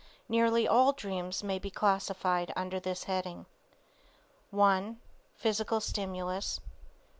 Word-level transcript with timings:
Nearly 0.27 0.67
all 0.67 0.93
dreams 0.93 1.43
may 1.43 1.59
be 1.59 1.69
classified 1.69 2.51
under 2.55 2.79
this 2.79 3.03
heading: 3.03 3.45
1. 4.49 4.99
Physical 5.35 5.79
Stimulus. 5.79 6.59